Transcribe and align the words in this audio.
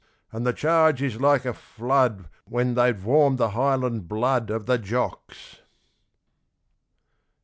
And 0.31 0.47
the 0.47 0.51
charge 0.51 1.03
is 1.03 1.21
like 1.21 1.45
a 1.45 1.53
flood 1.53 2.27
When 2.45 2.73
they've 2.73 3.05
warmed 3.05 3.37
the 3.37 3.49
Highland 3.51 4.07
blood 4.07 4.49
Of 4.49 4.65
the 4.65 4.79
Jocks! 4.79 5.59